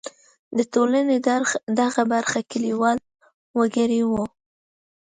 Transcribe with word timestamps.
د 0.57 0.59
ټولنې 0.73 1.17
دغه 1.79 2.01
برخه 2.13 2.39
کلیوال 2.51 2.97
وګړي 3.59 4.01
وو. 4.09 4.23